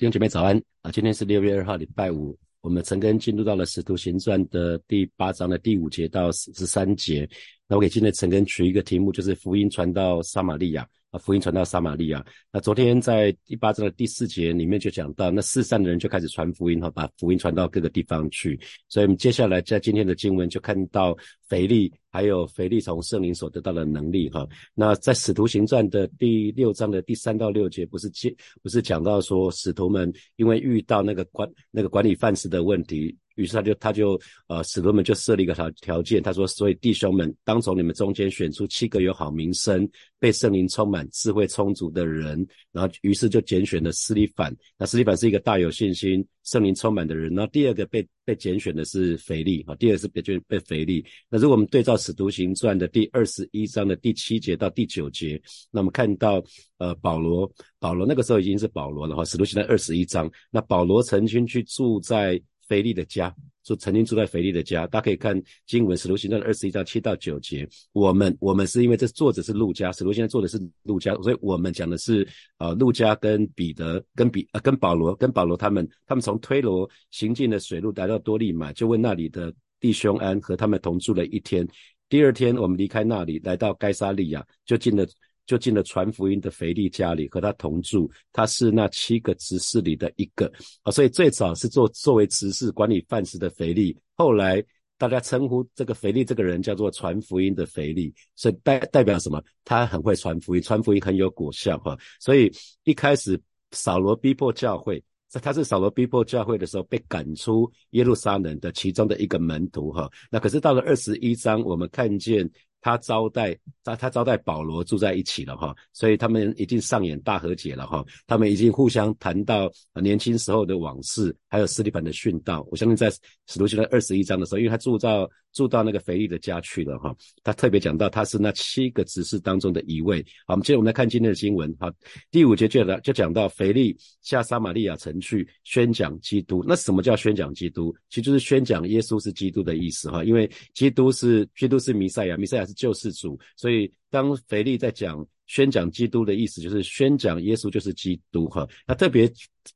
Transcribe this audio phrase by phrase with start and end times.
[0.00, 0.90] 弟兄姐妹早安啊！
[0.90, 2.34] 今天是六月二号，礼拜五。
[2.62, 7.28] 我们陈根进入到了《使徒行传》的第八章的第五节到十三节。
[7.68, 10.88] 那我给今天陈根取一个题目，就是福音传到撒玛利亚。
[11.10, 12.24] 啊，福音传到撒玛利亚。
[12.52, 18.58] 那昨天在第八章的第四节里面就讲到，那四散的人就开始传福音哈，把福音传到各个地方去。
[18.88, 21.16] 所以，我们接下来在今天的经文就看到
[21.48, 24.46] 腓力，还有腓力从圣灵所得到的能力哈。
[24.72, 28.32] 那在使徒行传的第六章的第三到六节，不是接
[28.62, 33.16] 不是讲到说使徒们因为遇到那个管那个管理范式的问题。
[33.36, 42.46] 于是他就他就呃使徒们就设立一个条条件，他说：所以弟兄们，当从你们中间选出七个有好名声、被圣灵充满、智慧充足的人。
[42.72, 44.54] 然后于是就拣选了斯利凡。
[44.78, 47.34] 那斯利凡是一个大有信心、圣灵充满的人。
[47.34, 51.04] 然后第二个被被拣选的是腓力啊，第二个是被拣被腓力。
[51.28, 56.42] 那如果我们对照使徒行传的第二十一章的第七节到第九节，那我们看到
[56.78, 62.40] 呃保罗保罗那个时候已经是保罗了哈，使徒行传二十一章，那保罗曾经去住在。
[62.70, 64.86] 腓力的家，就曾经住在腓力的家。
[64.86, 67.68] 大家可以看经文《使徒行传》二十一章七到九节。
[67.92, 72.24] 我们我们是因为这作者是路加，使徒现在做的是路加，所以我们讲的是
[72.58, 81.66] 呃路加跟彼得跟彼呃跟保罗跟保罗他们，他们从推罗行进的水路来到多利马，就问那里的弟兄安，和他们同住了一天。
[82.08, 85.04] 第二天我们离开那里，来到该沙利亚，就进了。
[85.46, 90.50] 就进了传福音的腓力家里和他同住，他是那七个执事里的一个
[90.82, 94.64] 啊，所以最早是做作为执事管理饭食的腓力，后来
[94.96, 99.42] 大家称呼这个腓力这个人叫做传福音的腓力，所以代代表什么？
[99.64, 101.98] 他很会传福音，传福音很有果效哈。
[102.20, 102.52] 所以
[102.84, 103.40] 一开始
[103.72, 110.08] 扫罗逼迫教会，在他是扫罗逼迫教会的时候被赶出耶路撒冷的其中的一个门徒哈。
[110.30, 112.48] 那可是到了二十一章，我们看见。
[112.80, 122.66] 他招待他，他招待保罗住在一起了哈，所以他们已经上演大和解了哈，他们已经互相谈到年轻时候的往事，还有斯蒂凡的殉道。
[122.70, 123.10] 我相信在
[123.46, 130.20] 使徒行传二十一章的时候，因为他住到住到那个腓力的家去了哈，他特别讲到他是那七个执事当中的一位。
[130.46, 131.92] 好，我们接着我们来看今天的新闻哈，
[132.32, 136.64] 第五节就来就讲到腓力下撒玛利亚城去宣讲基督。
[136.66, 137.94] 那什么叫宣讲基督？
[138.08, 142.74] 其实就是宣讲耶稣是基督的意思哈，因为基督是基督是弥赛亚，弥赛亚是。
[142.80, 148.66] 救世主，所以当腓力在讲宣讲基督的意思，就是宣讲耶稣就是基督哈。
[148.86, 149.30] 那特别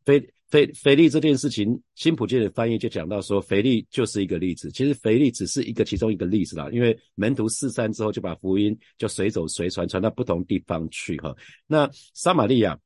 [0.07, 0.19] 腓
[0.55, 4.71] 腓腓力这件事情，新普界的翻译就讲到说，腓力就是一个例子。
[4.71, 11.35] 其实腓力只是一个其中一个例子啦，因为门徒四散之后，就把福音就随走随传，传到不同地方去哈。
[11.67, 12.79] 那撒玛利亚。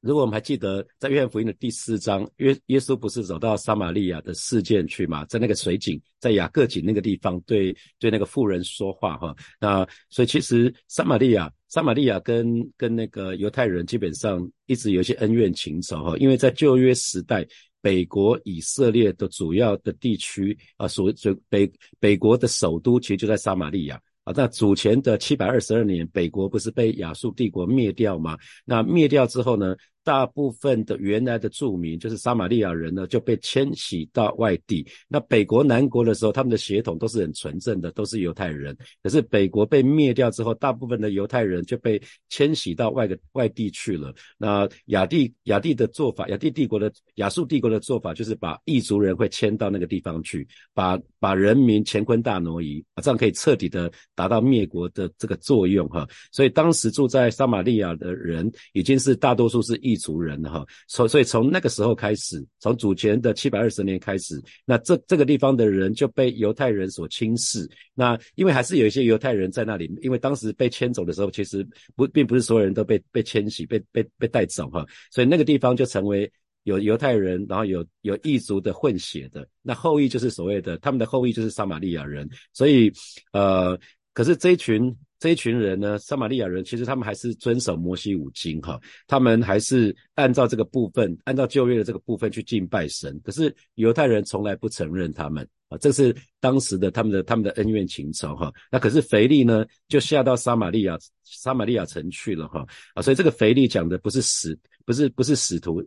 [0.00, 5.24] 如果我们还记得，在约翰福音的第四章，约耶稣不是走到撒玛利亚的事件去嘛？
[5.24, 9.34] 在那个水井，在雅各井那个地方，对对那个妇人说话哈。
[9.58, 12.46] 那所以其实撒玛利亚，撒玛利亚跟
[12.76, 16.16] 跟那个犹太人基本上一直有一些恩怨情仇哈。
[16.18, 17.44] 因为在旧约时代，
[17.80, 21.68] 北国以色列的主要的地区啊，所所北
[21.98, 24.00] 北国的首都其实就在撒玛利亚。
[24.26, 28.36] 啊，那主前的七百二十二年，北国不是被亚述帝国灭掉吗？
[28.64, 29.72] 那灭掉之后呢？
[30.06, 34.86] 大部分的原来的住民，就是撒玛利亚人呢，就被迁徙到外地。
[35.08, 38.76] 那北国南国的时候，他们的血统都是很纯正的，都是犹太人。
[39.02, 44.14] 可是北国被灭掉之后，大部分的犹太人就被迁徙到外个外地去了。
[44.38, 56.06] 那亚帝亚帝的做法，亚帝帝国的亚述帝国的做法，就是把异族人会迁到那个地方去，把把人民乾坤大挪移，这样可以彻底的达到灭国的这个作用哈。
[56.30, 59.95] 所以当时住在撒玛利亚的人，已经是大多数是异。
[59.96, 67.68] 族人哈，所所以从那个时候开始，从主前的七百二十年开始，那这这个地方的人就被犹太人所轻视。
[67.94, 76.30] 那因为还是有一些犹太人在那里，因为当时被迁走的时候，其实不并不是所有人都被被迁徙、被被被带走哈，所以那个地方就成为
[76.64, 82.92] 有犹太人，然后有有异族的混血的，那后裔就是所谓的他们的后裔就是撒玛利亚人，所以
[83.32, 83.78] 呃，
[84.16, 84.96] 可是这一群。
[85.18, 93.18] 这一群人呢，撒玛利亚人其实他们还是遵守摩西五经哈，他们还是按照这个部分，按照旧约的这个部分去敬拜神。
[93.24, 98.52] 可是犹太人从来不承认他们啊，这是当时的他们的他们的恩怨情仇哈。
[98.70, 105.82] 那可是腓力呢，就下到撒玛利亚撒玛利亚城去了哈啊，所以这个腓力讲的不是使不是不是使徒，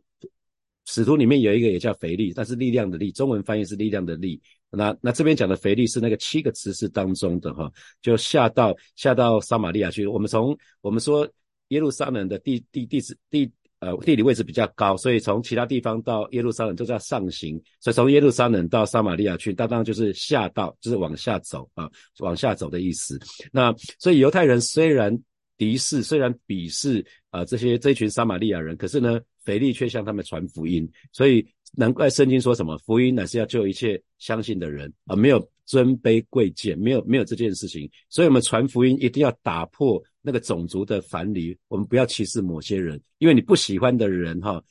[0.87, 4.41] 使徒里面有一个也叫腓力，但是力量的力，中文翻译是力量的力。
[4.71, 7.71] 那那这边讲的腓力是那个七个词是当中的哈，
[8.01, 10.05] 就下到下到撒玛利亚去。
[10.05, 11.27] 我们从我们说
[11.69, 21.89] 耶路撒冷的地地地址地呃地理位置比较高，所以从其他地方到耶路撒冷都叫上行，所以从耶路撒冷到撒玛利亚去，当当就是下到就是往下走啊，
[22.19, 23.19] 往下走的意思。
[23.51, 25.17] 那所以犹太人虽然
[25.57, 44.61] 敌视，虽然鄙视啊这些这群撒玛利亚人，可是呢，腓力却向他们传福音，所以难怪圣经说什么福音乃是要救一切相信的人啊，没有尊卑贵贱，没有没有这件事情，所以我们传福音一定要打破那个种族的藩篱，我们不要歧视某些人，因为你不喜欢的人哈。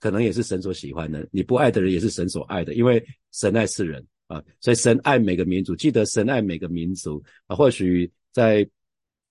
[0.00, 5.74] 可能也是神所喜欢的，你不爱的人也是神所爱的，因为神爱世人啊，所以神爱每个民族。
[5.74, 8.68] 记得神爱每个民族啊，或许在。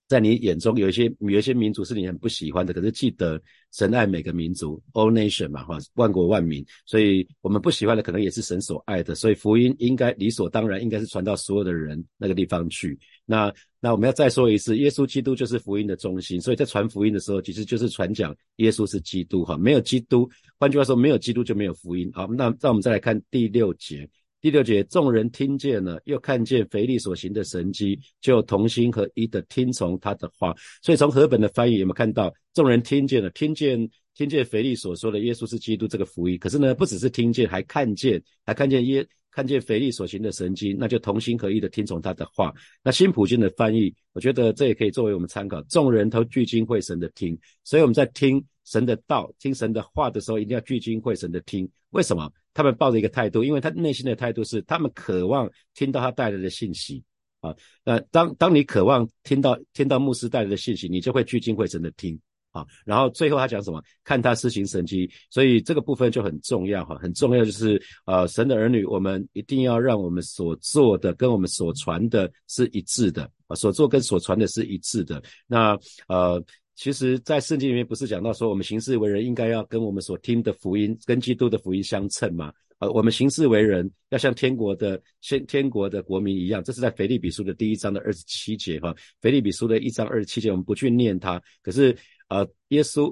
[0.07, 3.41] 在你眼中有一些有一些民族是你很不喜欢的，可是记得
[3.73, 12.97] 神爱每个民族，all nation 嘛，哈，万国万民，所以我们不喜欢的可能也是神所爱的，所以福音应该理所当然应该是传到所有的人那个地方去。
[13.25, 22.09] 那那我们要再说一次，耶稣基督就是福音的中心，所以在传福音的时候，其实就是传讲耶稣是基督，哈，没有基督，换句话说，没有基督就没有福音。
[22.13, 24.09] 好，那让我们再来看第六节。
[24.39, 30.55] 第六节，众人听见了，又看见腓力所行的神迹，就同心合一的听从他的话。
[30.83, 36.37] 所以从和本的翻译有没有看到，众人听见了，听见听见腓力所说的耶稣是基督这个福音。
[36.37, 42.53] 可是呢，不只是听见，还看见，还看见耶看见腓力所行的神迹，那就同心合一的听从他的话。
[42.83, 45.59] 那新普京的翻译，我觉得这也可以作为我们参考。
[45.63, 51.67] 众人都聚精会神的听，所以我们在听神的道、听神的话的时候，一定要聚精会神的听。
[51.89, 52.31] 为什么？
[52.57, 57.03] 他们抱着一个态度，因为他内心的态度是，他们渴望听到他带来的信息
[57.39, 57.55] 啊。
[57.83, 62.19] 那当当你渴望听到听到牧师带来的信息，你就会聚精会神的听
[62.51, 62.65] 啊。
[62.83, 63.79] 然后最后他讲什么？
[64.03, 65.07] 看他施行神迹。
[65.29, 75.21] 所以这个部分就很重要哈，很重要就是呃，神的儿女，我们一定要让我们所做的跟我们所传的是一致的啊，所做跟所传的是一致的。
[75.45, 75.77] 那
[76.07, 76.43] 呃。
[76.77, 82.53] 其实，在圣经里面不是讲到说，我们行事为人应该要跟我们所听的福音、跟基督的福音相称吗？
[82.77, 88.95] 呃，我们行事为人要像天国的先天国的国民一样，这是在腓立比书的第一章的二十七节哈。
[89.19, 91.41] 腓立比书的一章二十七节，我们不去念它。
[91.63, 91.97] 可是，
[92.29, 93.11] 呃，耶稣，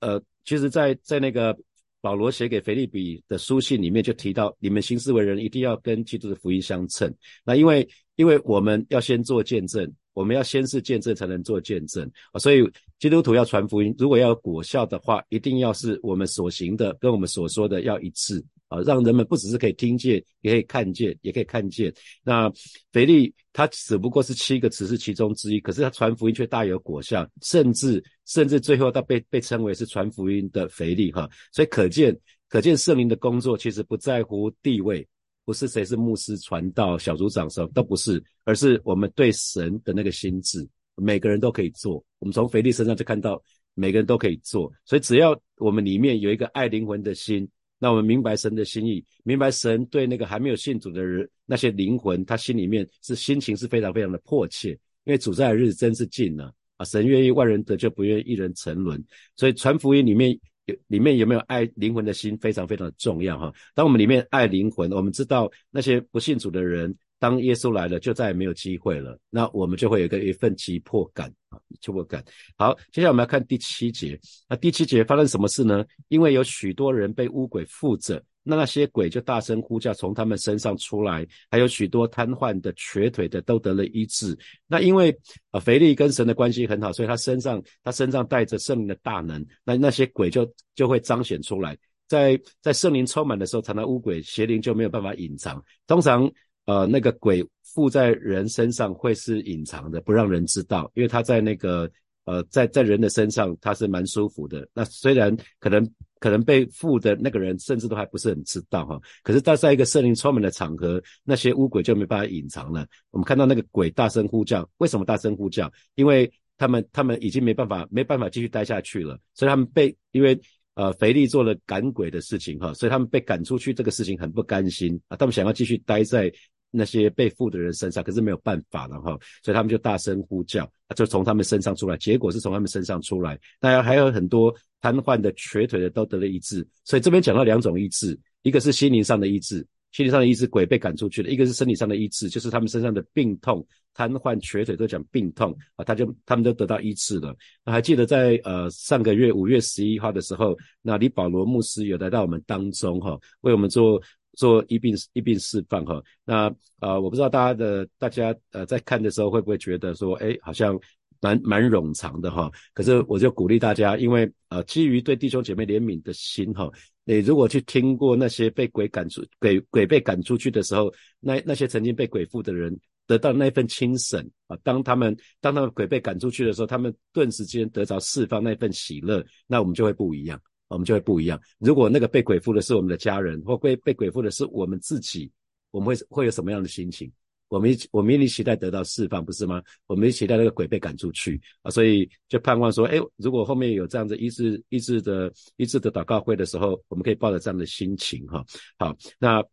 [0.00, 1.56] 呃，其实，在在那个
[2.00, 7.14] 保罗写给腓立比的书信里面就提到，你们行事为人一定要跟基督的福音相称。
[7.44, 9.88] 那因为，因为我们要先做见证。
[10.14, 12.38] 我们要先是见证，才能做见证啊！
[12.38, 12.62] 所以
[12.98, 18.80] 基督徒要传福音，如果要有果效的话，一定要是我们所行的跟我们所说的要一致啊！
[18.82, 21.92] 让人们不只是可以听见，也可以看见，也可以看见。
[22.22, 22.50] 那
[22.92, 31.28] 腓力他只不过是七个词是其中之一，可是他传福音却大有果效，甚至甚至最后他被被称为是传福音的腓力哈！
[31.52, 32.16] 所以可见
[32.48, 35.06] 可见圣灵的工作其实不在乎地位。
[35.44, 42.02] 不是谁是牧师、传道、小组长什么都不是，而是我们对神的那个心智，每个人都可以做。
[42.18, 43.42] 我们从腓力身上就看到，
[43.74, 44.72] 每个人都可以做。
[44.84, 47.46] 所以只要我们里面有一个爱灵魂的心，
[47.78, 54.70] 那我们明白神的心意，明白神对那个还没有信主的人那些灵魂，他心里面是心情是非常非常的迫切，
[55.04, 56.84] 因为主在的日子真是近了啊！
[56.86, 59.04] 神愿意万人得救，不愿意一人沉沦。
[59.36, 60.38] 所以传福音里面。
[60.66, 63.52] 有里面有没有爱灵魂的心非常非常的重要哈。
[63.74, 72.24] 当我们里面爱灵魂，我们知道那些不信主的人，当耶稣来了就再也没有机会了，那我们就会有一个一份急迫感啊，急迫感。
[72.56, 74.18] 好，接下来我们要看第七节。
[74.48, 75.84] 那第七节发生什么事呢？
[76.08, 78.22] 因为有许多人被污鬼附着。
[78.44, 84.38] 那那些鬼就大声呼叫，从他们身上出来，还有许多瘫痪的、瘸腿的都得了医治。
[84.66, 85.10] 那因为
[85.50, 91.76] 啊，腓力跟神的关系很好，所以他身上他身上带着圣灵的大能，那那些鬼就就会彰显出来。
[92.06, 95.60] 在在圣灵充满的时候，常常污鬼邪灵就没有办法隐藏。
[95.86, 96.30] 通常
[96.66, 101.90] 呃，那个鬼附在人身上会是隐藏的，不让人知道，因为他在那个。
[102.26, 104.66] 呃，在在人的身上，他是蛮舒服的。
[104.72, 105.86] 那虽然可能
[106.24, 108.98] 可能被附的那个人，甚至都还不是很知道哈。
[109.22, 112.86] 可是他在一个圣灵充满的场合，那些乌鬼就没办法隐藏了。
[113.10, 115.70] 我们看到那个鬼大声呼叫，为什么大声呼叫？
[115.96, 119.18] 因为他们他们已经没办法没办法继续待下去了。
[119.34, 120.40] 所以他们被因为
[120.76, 126.32] 呃肥力做了赶鬼的事情哈，所以他们被赶出去这个事情很不甘心啊，他们想要继续待在。
[126.76, 133.38] 那些被缚的人身上，可是没有办法了哈，所以他们就大声呼叫，就从他们身上出来，结果是从他们身上出来。
[133.60, 134.52] 当然还有很多
[134.84, 136.66] 瘫痪的、瘸腿的都得了医治。
[136.84, 147.34] 所以这边讲到两种医治，一个是心灵上的医治，心灵上的医治，鬼被赶出去了；一个是身体上的医治，就是他们身上的病痛、瘫痪、瘸腿都讲病痛啊，他就他们都得到医治了。
[147.64, 153.98] 那还记得在呃上个月五月十一号的时候，那李保罗牧师有来到我们当中哈，为我们做。
[154.36, 160.76] 做一并一并释放哈，那呃我不知道大家的大家呃在看的时候会不会觉得说，哎，好像
[161.24, 162.50] 蛮蛮冗长的哈。
[162.74, 166.70] 可是我就鼓励大家，因为呃基于对弟兄姐妹怜悯的心哈，
[167.04, 180.38] 你如果去听过那些被鬼赶出鬼鬼被赶出去的时候，那那些曾经被鬼附的人，得到那份轻省啊，当他们当他们鬼被赶出去的时候，他们顿时间得着释放那份喜乐，那我们就会不一样，
[180.68, 181.40] 我们就会不一样。
[181.58, 185.30] 如果那个被鬼附的是我们的家人，或被被鬼附的是我们自己，
[185.70, 187.10] 我们会会有什么样的心情？
[187.48, 189.62] 我们一我们一期待得到释放，不是吗？
[189.86, 198.44] 我们一期待那个鬼被赶出去啊，所以就盼望说，哎，如果后面有这样子一致一致的一致的祷告会的时候，我们可以抱着这样的心情哈。
[198.78, 199.44] 好，那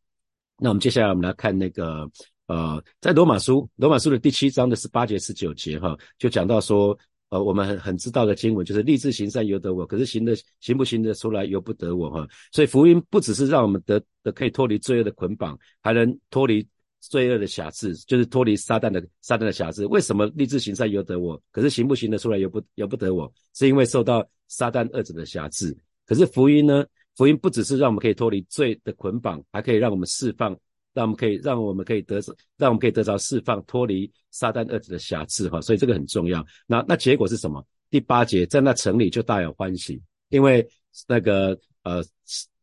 [0.58, 2.10] 那我们接下来我们来看那个
[2.48, 6.98] 呃，在罗马书罗马书的第七章的十八节十九节哈，就讲到说，
[7.30, 12.28] 呃，我们很很知道的经文就是立志行善由得我，可是行的行不行得出来由不得我哈。
[12.52, 16.66] 所以福音不只是让我们得的可以脱离罪恶的捆绑，还能脱离。
[17.02, 19.86] 罪恶的瑕疵，就是脱离撒旦的撒旦的瑕疵。
[19.88, 23.32] 为什么立志行善由得我，可是行不行得出来由不由不得我？
[23.54, 25.76] 是因为受到撒旦恶者的瑕疵。
[26.06, 26.86] 可是福音呢？
[27.18, 30.58] 福音不只是让我们可以脱离罪的捆绑，还可以让我们释放，
[30.94, 32.22] 让我们可以让我们可以得
[32.56, 35.50] 让我们可以得着释放，脱离撒旦恶者的瑕疵。
[35.50, 36.46] 哈，所以这个很重要。
[36.66, 37.66] 那那结果是什么？
[37.90, 40.66] 第八节，在那城里就大有欢喜，因为
[41.08, 42.04] 那个呃。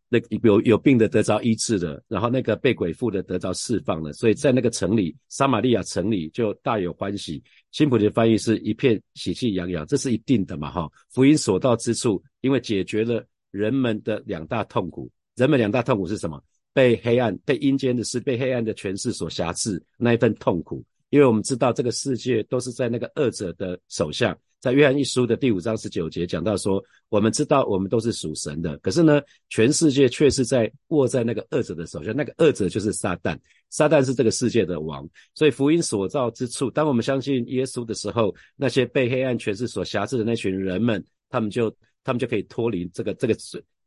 [0.08, 7.42] 那有有病的得着医治的，然后那个被鬼附的得着释放了，所以在那个城里，撒玛利亚城里就大有欢喜。
[7.72, 10.70] 新普的翻译是一片喜气洋洋，这是一定的嘛？
[10.70, 15.10] 哈，福音所到之处，因为解决了人们的两大痛苦。
[15.36, 16.42] 人们两大痛苦是什么？
[16.72, 20.82] 被黑暗、被阴间的事、被黑暗的权势所辖制那一份痛苦。
[21.10, 24.36] 因为我们知道这个世界都是在那个恶者的手下。
[24.60, 33.38] 在约翰一书的第五章十九节讲到说，我们知道我们都是属神的，可是呢，全世界却是在握在那个恶者的手下，那个恶者就是撒旦，
[33.70, 35.08] 撒旦是这个世界的王。
[35.34, 43.36] 所以福音所造之处，当我们相信耶稣的时候，那些被黑暗权势所辖制的那群人们，他们就他们就可以脱离这个这个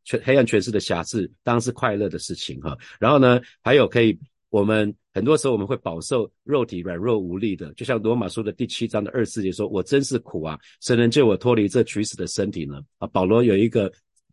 [0.06, 2.78] 全黑暗权势的辖制，当然是快乐的事情哈。
[3.00, 4.18] 然后呢，还有可以。
[4.51, 10.58] 我们很多时候我们会饱受肉体软弱无力的，就像罗马书的第七章的二四节说：“我真是苦啊！
[10.80, 13.91] 谁能救我脱离这取死的身体呢？”啊，保罗有一个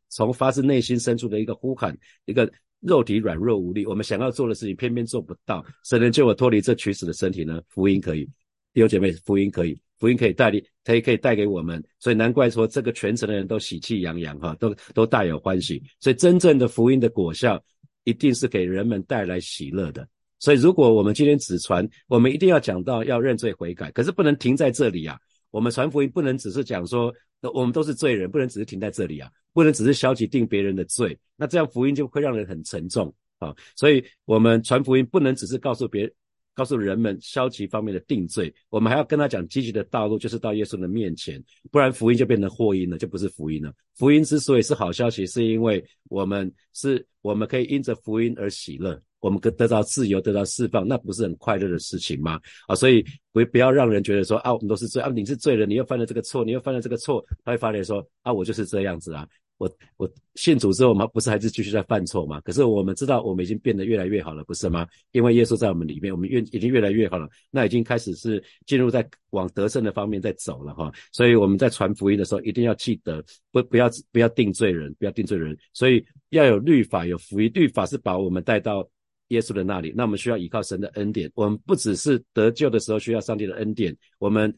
[0.08, 2.48] 从发自内心深处的一个呼喊，一个
[2.80, 5.64] 肉体软弱无力，我们想要做的事情偏偏做不到。
[5.84, 7.60] 谁能救我脱离这取死的身体呢？
[7.68, 8.24] 福音可以，
[8.72, 11.82] 弟兄姐妹，福音可以，福音可以带领，可以可以带给我们。
[11.98, 15.82] 所以难怪说这个全城的人都喜气洋洋哈，都都大有欢喜。
[15.98, 17.60] 所以真正的福音的果效。
[18.04, 20.08] 一定是给人们带来喜乐的，
[20.38, 25.18] 所以如果我们今天只传，我们一定要讲到要认罪悔改，可是不能停在这里啊。
[25.50, 27.12] 我们传福音不能只是讲说
[27.54, 33.54] 我们都是罪人，不能只是停在这里啊，不能只是消极定别人的罪，那这样福音就会让人很沉重啊。
[33.76, 36.12] 所以我们传福音不能只是告诉别人。
[36.54, 41.40] 告诉人们消极方面的定罪，我们还要跟他讲积极的道路，就是到耶稣的面前，
[41.70, 43.72] 不然福音就变成祸音了，就不是福音了。
[43.94, 52.40] 福音之所以是好消息，是因为我们是我们可以因着福音而喜乐，我们可得到自由，得到释放，那不是很快乐的事情吗？
[52.66, 59.26] 啊，所以不不要让人觉得说啊，我们都是罪啊，你是罪人，你又犯了这个错，你又犯了这个错，他会发现说啊，我就是这样子啊。
[59.58, 62.40] 我我信主之后嘛，不是还是继续在犯错吗？
[62.42, 64.86] 可是我们知道，我们已经变得越来越好了，不是吗？
[65.10, 67.28] 因为耶稣在我们里面，我们越已经越来越好了。
[67.50, 70.92] 那已经开始是进入在往得胜的方面在走了哈。
[71.10, 73.20] 所以我们在传福音的时候，一定要记得
[73.50, 75.58] 不不要不要定罪人，不要定罪人。
[75.72, 77.50] 所以要有律法，有福音。
[77.52, 78.88] 律法是把我们带到
[79.28, 81.30] 耶稣的那里，那我们需要依靠神的恩典。
[81.34, 84.54] 我们不只是得救的时候需要上帝的恩典，我们。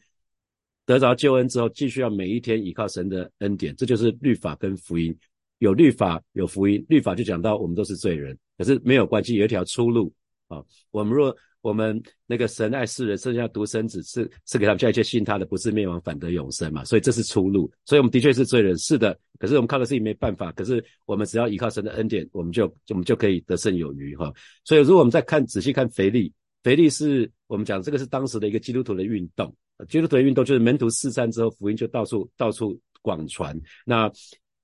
[0.83, 5.15] 得着救恩之后，继续要每一天依靠神的恩典，这就是律法跟福音。
[5.59, 6.83] 有律法，有福音。
[6.89, 10.11] 律法就讲到我们都是罪人，可是没有关系，有一条出路
[10.47, 10.61] 啊。
[10.89, 16.83] 我们若我们那个神爱世人，剩下独生子是是给他们叫一切信他的，不是灭亡，反得永生嘛。
[16.83, 17.71] 所以这是出路。
[17.85, 19.17] 所以我们的确是罪人，是的。
[19.37, 20.51] 可是我们靠的自己没办法。
[20.51, 24.31] 可是我们只要依靠神的恩典，我们就我们就可以得胜有余哈。
[24.63, 26.31] 所以如果我们再看仔细看腓力，
[26.63, 29.55] 腓力是我们讲这个是当时的一个基督徒的运动。
[29.89, 33.59] 基督徒的运动就是门徒四散之后，福音就到处到处广传。
[33.83, 34.11] 那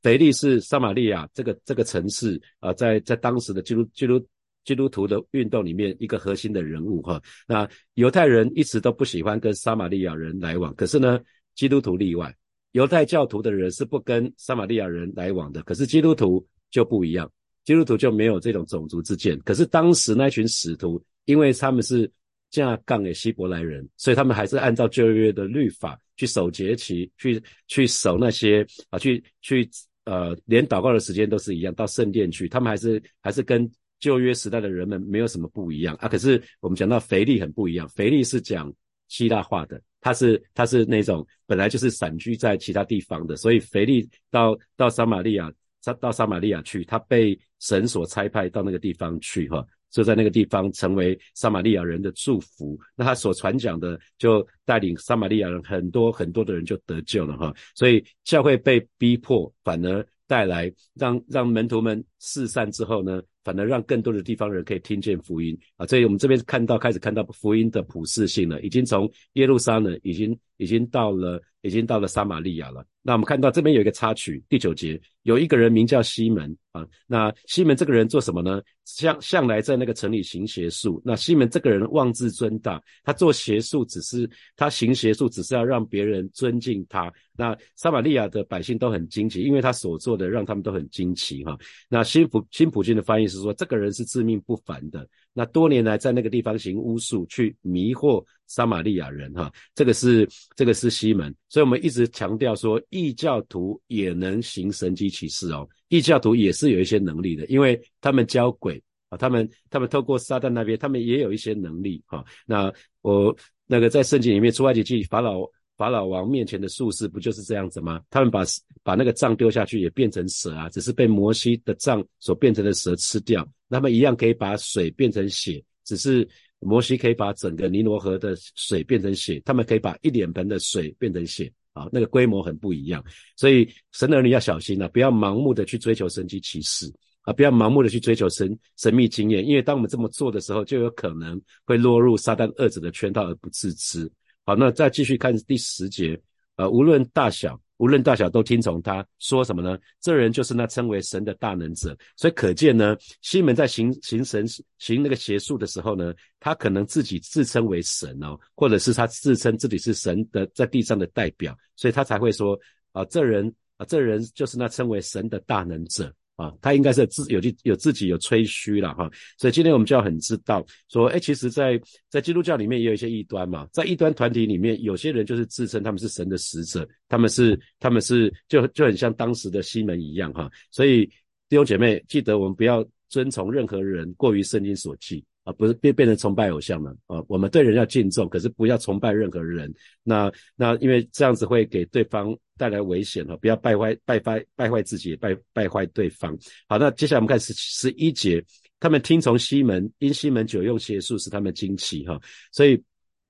[0.03, 4.23] 腓力是撒玛利亚这个这个城市啊，在在当时的基督基督
[4.67, 7.19] 基督徒的运动里面一个核心的人物哈。
[7.47, 11.19] 那犹太人一直都不喜欢跟撒玛利亚人来往，可是呢，
[11.55, 12.31] 基督徒例外。
[12.73, 17.31] 犹太教徒的人是不跟撒玛利亚人来往的，可是基督徒就不一样，
[17.63, 19.39] 基督徒就没有这种种族之见。
[19.39, 22.11] 可是当时那群使徒，因为他们是。
[22.49, 29.69] 架杠给希伯来人，所以他们还是按照旧约的律法去守节期，去去守那些啊，去去
[30.05, 32.47] 呃，连祷告的时间都是一样，到圣殿去。
[32.47, 36.07] 他们还是还是跟旧约时代的人们没有什么不一样啊。
[36.07, 38.71] 可是我们讲到腓力很不一样，腓力是讲
[39.07, 45.51] 希腊话的，他是他是那种本来就是散居在其他地方的，所以腓力到到撒玛利亚，
[45.83, 49.65] 他到撒玛利亚去，他被神所差派到那个地方去哈。
[49.89, 52.77] 就在那个地方成为撒玛利亚人的祝福。
[52.93, 57.55] 那他所传讲的，就带领撒玛利亚人很多很多的人就得救了哈。
[57.73, 63.21] 所以教会被逼迫，反而带来让让门徒们四散之后呢？
[63.47, 65.87] 反而让更多的地方人可以听见福音啊！
[65.87, 72.85] 所以我们这边看到开始看到福音的普世性了，已经从耶路撒冷已经已经到了已经到了撒玛利亚了。
[73.01, 76.85] 那我们看到这边有一个插曲，第九节有一个人名叫西门啊。
[77.05, 78.61] 那西门这个人做什么呢？
[78.83, 81.01] 向向来在那个城里行邪术。
[81.05, 87.11] 那西门这个人妄自尊大，他做邪术只是他行邪术只是要让别人尊敬他。
[87.35, 91.57] 那撒玛利亚的百姓都很惊奇，因为他所做的让他们都很惊奇哈。
[91.87, 95.07] 那新普新普京的翻译是说，这个人是自命不凡的。
[95.37, 99.53] 那多年来在那个地方行巫术，去迷惑撒玛利亚人哈。
[99.75, 105.69] 这个是这个是西门，所以我们一直强调说，异教徒也能行神迹奇事哦。
[105.89, 112.25] 异教徒也是有一些能力的，因为他们教鬼啊，他们他们透过撒旦那边，他们也有一些能力哈。
[112.47, 115.47] 那我那个在圣经里面出埃及记法老。
[115.77, 118.01] 法老王面前的术士不就是这样子吗？
[118.09, 118.43] 他们把
[118.83, 123.47] 把那个杖丢下去也变成蛇啊，只是被摩西的杖所变成的蛇吃掉。
[123.67, 126.27] 那么一样可以把水变成血，只是
[126.59, 133.03] 摩西可以把整个尼罗河的水变成血，他们可以把一脸盆的水变成血啊，那个规模很不一样。
[133.35, 136.91] 所以神的儿女要小心啊，不要盲目的去追求神迹奇事
[137.21, 144.09] 啊，不要盲目的去追求神神秘经验，因为当我们这么做的时候，就有可能会落入撒旦恶者的圈套而不自知。
[144.47, 146.17] 好，那再继续看第十节，
[146.55, 149.77] 呃，无论大小，无论大小都听从他说什么呢？
[149.99, 151.93] 这人就是那称为神的大能者。
[152.15, 162.57] 所以可见呢，西门在行行神行那个邪术的时候呢，他可能自己自称为神哦，或者是他自称自己是神的在地上的代表，所以他才会说
[162.93, 166.15] 啊，这人啊，这人就是那称为神的大能者。
[166.37, 181.05] 啊，他应该是自有有自己有吹嘘了哈，所以今天我们就要很知道说，哎，其实，在在基督教里面也有一些异端嘛，在异端团体里面，有些人就是自称他们是神的使者，他们是他们是就就很像当时的西门一样哈，所以
[181.49, 185.25] 弟兄姐妹记得我们不要遵从任何人过于圣经所记。
[185.47, 187.23] 啊，不是变变成崇拜偶像了啊！
[187.29, 189.73] 我们对人要敬重，可是不要崇拜任何人。
[190.03, 196.37] 那那因为这样子会给对方带来危险哈，不要败坏败坏败坏自己，败败坏对方。
[196.67, 198.43] 好，那接下来我们看十十一节，
[198.77, 202.19] 他们听从西门，因西门久用邪术使他们惊奇哈。
[202.51, 202.83] 所以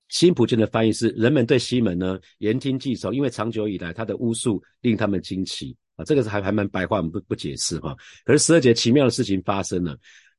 [0.08, 6.04] 新普京的翻译是：人们对西门呢言听计从，因为长久以来他的巫术令他们惊奇啊。
[6.04, 7.96] 这个是还还蛮白话，我们不不解释哈。
[8.24, 9.96] 可是十二节奇妙的事情发生了。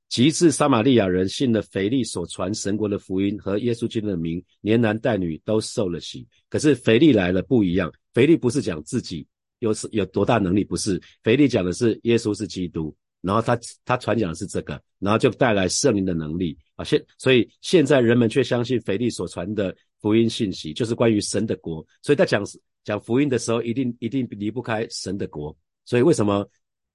[0.09, 6.27] 极致撒玛利亚人信了腓力所传神国的福音和耶稣基督的名，连男带女都受了洗。
[6.49, 9.25] 可是腓力来了不一样，腓力不是讲自己
[9.59, 16.83] 有是有多大能力，不是，腓力讲的是耶稣是基督，然后他他传讲的是这个，然后就带来圣灵的能力啊。
[16.83, 21.85] 现所以现在人们却相信腓力所传的福音信息，就是关于神的国。
[22.01, 22.43] 所以在讲
[22.83, 25.55] 讲福音的时候，一定一定离不开神的国。
[25.85, 26.49] 所以为什么？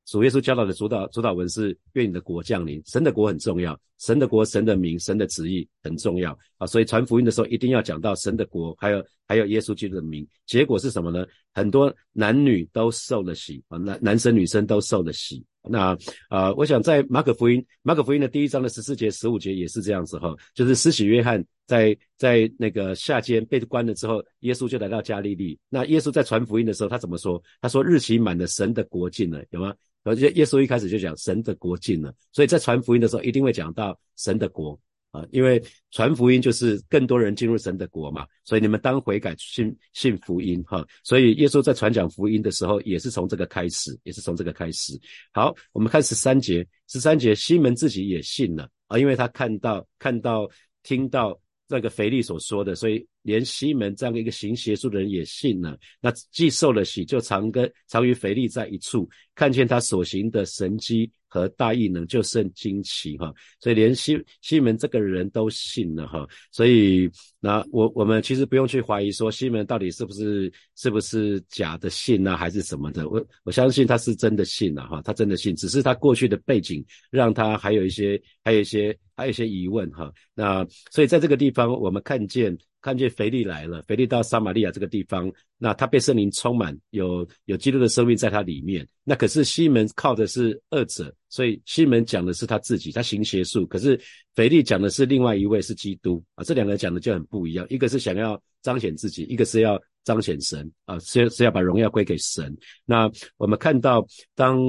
[0.06, 10.26] 主耶稣教导的主导主导文是愿你的国降临，神的国很重要，神的国、神的名、神的旨意很重要啊，所以传福音的时候一定要讲到神的国，还有还有耶稣基督的名。
[10.46, 11.26] 结果是什么呢？
[11.52, 15.44] 很多男女都受了洗啊，男男生女生都受了洗。
[15.66, 15.96] 那
[16.28, 25.58] 啊，我想在马可福音马可福音的第一章的十四节、十五节也是这样子哈，就是施洗约翰在在那个下监被关了之后，耶稣就来到加利利。
[25.70, 27.42] 那耶稣在传福音的时候，他怎么说？
[27.62, 29.74] 他说日期满了，神的国近了，有吗？
[30.04, 34.78] 而且耶稣一开始就讲神的国近了，所以在传福音的时候一定会讲到神的国
[35.10, 44.92] 啊，因为传福音就是更多人进入神的国嘛，所以你们当悔改信信福音哈，所以耶稣在传讲福音的时候也是从这个开始，也是从这个开始。
[45.32, 50.48] 好，我们看十三节，十三节西门自己也信了啊，因为他看到看到
[50.82, 53.06] 听到那个腓力所说的，所以。
[53.24, 63.32] 连西门这样的一个行邪术的人也信了，那既受了洗，就常跟常与腓力在一处，看见他所行的神迹和大异能，就甚惊奇哈。
[63.58, 66.28] 所以连西西门这个人都信了哈。
[66.52, 67.10] 所以
[67.40, 73.08] 那我我们其实不用去怀疑说西门到底是不是是不是假的信呢，还是什么的？
[73.08, 80.12] 我我相信他是真的信了哈，他真的信，只是他过去的背景让他还有一些还有一些还有一些疑问哈。
[80.34, 82.54] 那所以在这个地方我们看见。
[82.84, 88.86] 看见腓力来了，腓力到撒玛利亚这个地方，那他被圣灵充满，有有基督的生命在他里面。
[89.04, 93.66] 那可是西门靠的是二者，所以西门讲的是他自己，他行邪术。
[93.66, 93.98] 可是
[94.34, 97.66] 腓力讲的是另外一位是基督啊，这两个人讲的就很不一样。
[97.70, 102.54] 一个是想要彰显自己，一个是要彰显神啊，是是要把荣耀归给神。
[102.84, 104.60] 那我们看到当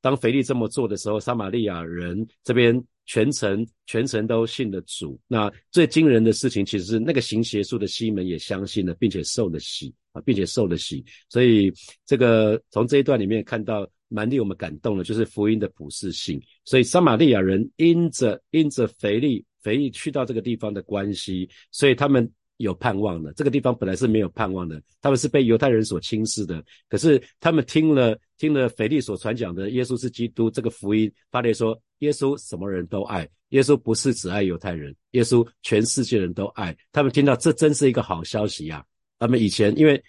[0.00, 5.18] 当腓力这么做的时候，撒玛利亚人这边全城全城都信了主。
[5.26, 11.04] 那最惊人的事情，其实是那个行邪术的西门也相信了，并且受了洗啊，并且受了洗。
[11.28, 11.72] 所以
[12.06, 16.40] 这个从这一段里面看到，蛮令我们感动的，就是福音的普世性。
[16.64, 22.30] 所以撒玛利亚人因着因着腓力腓力去到这个地方的关系，所以他们。
[22.58, 26.62] 有盼望的，这个地方本来是没有盼望的，他们是被犹太人所轻视的。
[26.88, 36.76] 可是他们听了听了腓力所传讲的耶稣是基督这个福音，发列说耶稣什么人都爱，耶稣不是只爱犹太人，耶稣全世界人都爱。
[36.92, 38.84] 他们听到这真是一个好消息呀！
[39.18, 40.00] 他们以前因为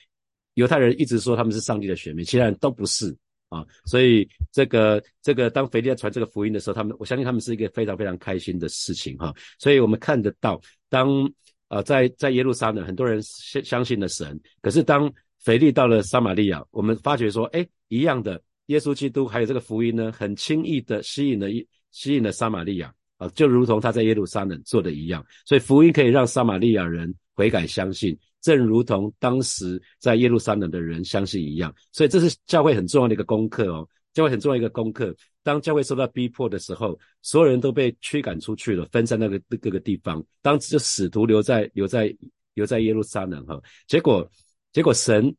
[0.53, 3.15] 犹太人一直说他们是上帝的选民，其他人都不是
[3.49, 9.34] 啊，所以这个这个当腓力在传这个福音的时候，他们我相信他们是一个非常非常开心的事情哈。
[9.58, 11.27] 所以我们看得到当。
[11.67, 14.39] 啊，在在耶路撒冷，很多人相相信了神。
[14.62, 21.47] 可是当腓力到了撒玛利亚，我们发觉说，哎，一样的，耶稣基督还有这个福音呢，很轻易的吸引了
[21.91, 25.25] 吸引了撒玛利亚啊，就如同他在耶路撒冷做的一样。
[25.45, 31.73] 所以福音可以让撒玛利亚人悔改相信，正如同当时在耶路撒冷的人相信一样。
[31.91, 33.88] 所以这是教会很重要的一个功课哦。
[34.13, 35.13] 教会很重要的一个功课，
[35.45, 40.25] 当教会受到逼迫的时候，所有人都被驱赶出去了，分散那个各个地方。
[40.41, 42.12] 当就使徒留在留在
[42.55, 44.27] 留在耶路撒冷哈，结果
[44.73, 45.34] 结果神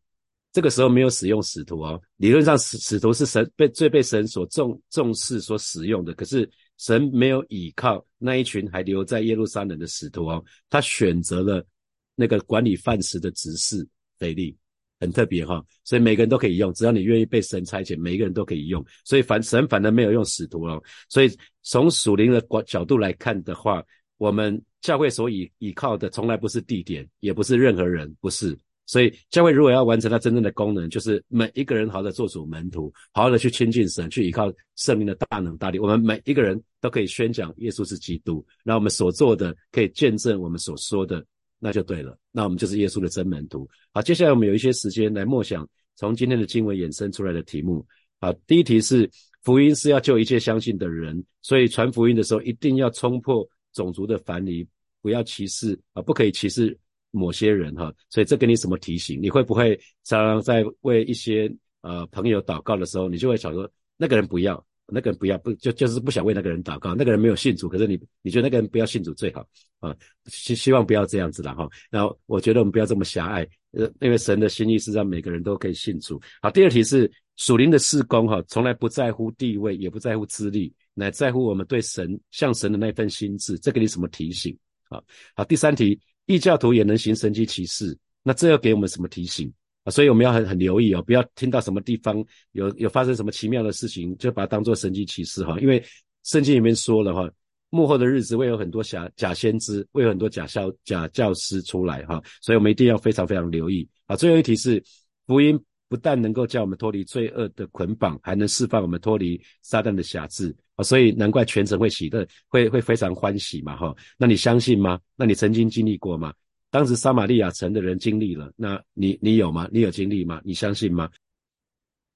[0.53, 11.67] 这个时候没有使用使徒哦，理论上使使徒是神被最被神所重重视所使用的，可是神没有倚靠那一群还留在耶路撒冷的使徒哦，他选择了
[12.15, 13.85] 那个管理饭食的执事
[14.19, 14.57] 腓力。
[14.99, 18.85] 很特别哈，所以每个人都可以用，只要你愿意被神差遣，每一个人都可以用。
[19.05, 20.83] 所以反神反而没有用使徒哦。
[21.09, 21.31] 所以
[21.63, 23.83] 从属灵的角角度来看的话，
[24.17, 28.59] 我们教会所倚倚靠的从来不是地点，也不是任何人，不是。
[28.89, 35.79] 所以教会如果要完成它真正的功能，就是每一个人好的做主门徒，好好的去亲近神，去依靠圣灵的大能大力。
[35.81, 41.25] 我们每一个人都可以宣讲耶稣是基督，让我们所做的可以见证我们所说的。
[41.59, 43.69] 那就对了，那我们就是耶稣的真门徒。
[43.93, 47.87] 好，接下来我们有一些时间来默想从今天的经文衍生出来的题目。
[48.21, 49.09] 好，第一题是
[49.43, 54.67] 福音是要救一切相信的人，所以传福音的时候一定要冲破种族的藩篱，
[55.01, 56.79] 不要歧视啊，不可以歧视
[57.11, 57.93] 某些人哈。
[58.11, 59.21] 所以这给你什么提醒？
[59.23, 61.51] 你会不会常常在为一些
[61.83, 64.66] 呃朋友祷告的时候，你就会想说那个人不要？
[64.89, 69.47] 那个人不要不就就是不想为那个人祷告，那个人没有信主，可是你你觉得那个人不要信主最好
[69.81, 69.95] 啊？
[70.27, 71.69] 希希望不要这样子了哈。
[71.91, 76.21] 然后我觉得我们不要这么狭隘，呃，因为神的心意是让每个人都可以信主。
[76.41, 83.59] 好，第二题是属灵的事工哈，从来不在乎地位，也不在乎资历，乃在乎我们对神向神的那份心智。
[83.59, 84.57] 这给你什么提醒？
[84.89, 85.03] 啊，
[85.35, 89.53] 好，第三题异教徒也能行神迹奇事，那这要给我们什么提醒？
[89.91, 95.59] 所以我们要很很留意哦，不要听到什么地方有有发生什么奇妙的事情，就把它当做神迹奇事哈。
[95.61, 95.83] 因为
[96.25, 97.31] 圣经里面说了哈，
[97.71, 104.17] 幕后的日子会有很多假假先知，会有很多假教假教师出来哈，所以我们一定要非常非常留意啊。
[104.17, 104.83] 最后一题是，
[105.27, 110.83] 福音不但能够叫我们脱离罪恶的捆绑，还能释放我们脱离撒旦的辖制啊。
[110.83, 113.95] 所以难怪全城会喜乐，会会非常欢喜嘛哈。
[114.19, 114.99] 那你相信吗？
[115.15, 116.35] 那你曾经经历过吗？
[116.71, 119.69] 当时撒玛利亚城的人经历了，那你你有吗？
[119.73, 120.41] 你有经历吗？
[120.45, 121.09] 你相信吗？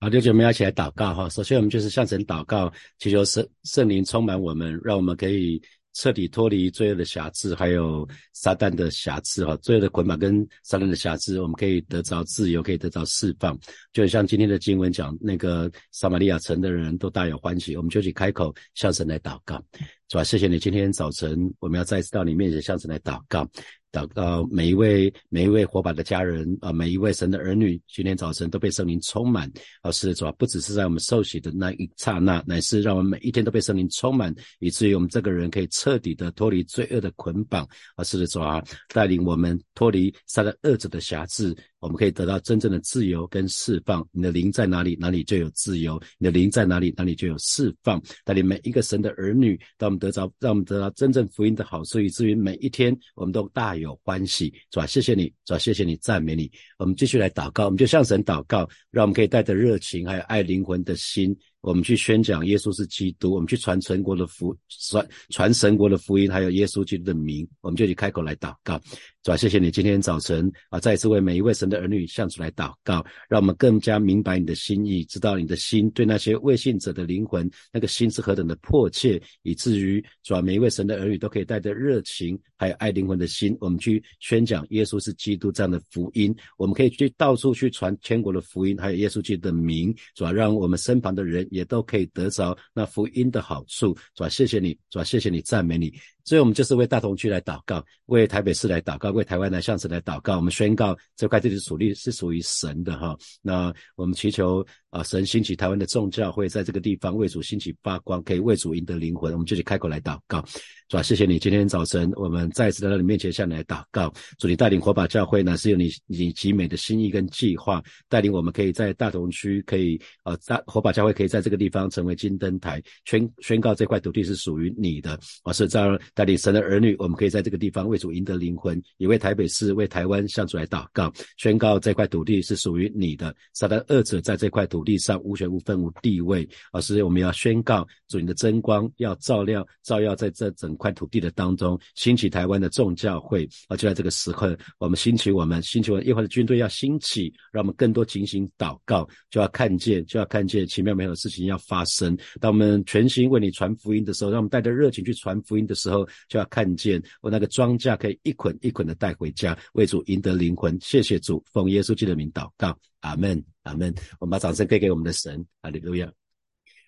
[0.01, 1.29] 好，弟兄们要一起来祷告哈。
[1.29, 5.61] 首先我们就是向神祷告，祈求圣圣灵充满我们，让我们可以
[5.93, 9.55] 彻底脱离罪恶的瑕疵，还有撒旦的瑕疵哈。
[9.59, 13.59] 罪恶的捆绑跟撒旦的瑕疵，我们可以得着自由，可以得着释放。
[13.93, 19.63] 就像今天的经文讲，那个撒玛利亚城的人都大有欢喜，我们就去开口向神来祷告。
[20.09, 23.47] 主啊，谢谢你今天早晨我们要再次到你面前向神来祷告。
[23.93, 29.51] 祷告每一位每一位火把的家人啊，每一位神的儿女，今天早晨都被圣灵充满。
[29.83, 37.67] 啊，是的主啊，不只是在我们受洗的那一刹那，乃是让我们每一天都被圣灵充满，以至于我们这个人可以彻底的脱离罪恶的捆绑。
[37.97, 41.57] 啊，是的主啊，带领我们脱离撒旦恶者的辖制。
[41.81, 44.07] 我们可以得到真正的自由跟释放。
[44.13, 48.01] 你的灵在哪里，哪里就有自由；你的灵在哪里，哪里就有释放。
[48.25, 54.53] 带领每一个神的儿女，让我们得着，让我们得到真正福音的好处，以至于每一天我们都大有欢喜。
[54.71, 56.51] 主啊，谢谢你，主啊，谢谢你，赞美你。
[56.79, 61.37] 我们继续来祷告，我们就向神祷告，让我们可以带着热情还有爱灵魂的心。
[61.63, 64.57] 我们去宣讲耶稣是基督，我们去传神国的福，
[64.89, 68.81] 传传神国的福音，还有耶稣基督的名，我们就去开口来祷告。
[69.23, 95.93] 主啊，谢谢你今天早晨啊，再一次为每一位神的儿女向主来祷告，让我们更加明白你的心意，知道你的心对那些未信者的灵魂那个心是何等的迫切，以至于主啊，每一位神的儿女都可以带着热情还有爱灵魂的心，我们去宣讲耶稣是基督这样的福音，我们可以去到处去传天国的福音，还有耶稣基督的名，主啊，让我们身旁的人也都可以得着那福音的好处，主啊，谢谢你，主啊，谢谢你，赞美你。
[96.25, 100.37] 所以，我们就是为大同区来祷告，为台北市来祷告，为台湾来向神来祷告。
[100.37, 103.17] 我们宣告这块地的属地是属于神的哈。
[103.43, 109.33] 那我们祈求啊，神兴起台湾的众教会，在这个地方为主兴起发光，可以为主赢得灵魂。
[109.33, 110.45] 我们就去开口来祷告。
[110.91, 111.03] 是吧？
[111.05, 114.13] 谢谢你，今天早晨我们再次来到你面前，向你来祷告。
[114.39, 125.17] 主，你带领火把教会呢，是有你你极美的心意跟计划，带领我们可以在大同区，可以呃，大火把教会可以在这个地方成为金灯台，宣宣告这块土地是属于你的。
[125.45, 133.33] 啊，是这样带领神的儿女，我们可以在这个地方为主赢得灵魂，也为台北市、为台湾向主来祷告，宣告这块土地是属于你的。
[133.53, 136.49] 撒旦恶者在这块土土地上无权无分无地位。
[136.73, 140.77] 而是我们要宣告主你的真光要照亮照耀在这整。
[140.81, 152.17] 块土地的当中兴起台湾的众教会，而就在这个时刻，我们兴起我们兴起我们耶和华的军队要兴起，让我们更多警醒祷告，就要看见就要看见奇妙美好的事情要发生。
[152.41, 160.79] 当我们全心为你传福音的时候，让我们带着热情去传福音的时候，就要看见我那个庄稼可以一捆一捆的带回家，为主赢得灵魂。
[160.81, 163.95] 谢谢主，奉耶稣基督的名祷告，阿门，阿门。
[164.19, 166.13] 我们把掌声给给我们的神，阿利路亚。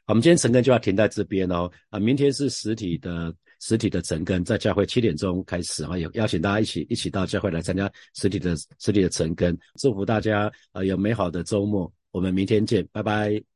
[0.07, 3.35] 我们今天晨更就要停在这边哦，啊，明天是实体的。
[3.65, 13.52] 实体的晨更在教会七点钟开始啊，有邀请大家一起一起到教会来参加实体的实体的晨更，祝福大家啊有美好的周末，我们明天见，拜拜。